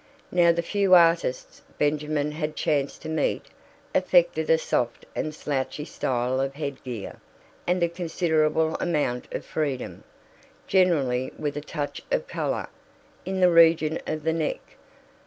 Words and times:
Now 0.31 0.51
the 0.51 0.63
few 0.63 0.95
artists 0.95 1.61
Benjamin 1.77 2.31
had 2.31 2.55
chanced 2.55 3.03
to 3.03 3.07
meet 3.09 3.45
affected 3.93 4.49
a 4.49 4.57
soft 4.57 5.05
and 5.15 5.31
slouchy 5.31 5.85
style 5.85 6.41
of 6.41 6.55
head 6.55 6.83
gear, 6.83 7.17
and 7.67 7.83
a 7.83 7.87
considerable 7.87 8.73
amount 8.77 9.31
of 9.31 9.45
freedom, 9.45 10.03
generally 10.65 11.31
with 11.37 11.55
a 11.55 11.61
touch 11.61 12.01
of 12.11 12.25
colour, 12.25 12.65
in 13.25 13.41
the 13.41 13.51
region 13.51 13.99
of 14.07 14.23
the 14.23 14.33
neck. 14.33 14.75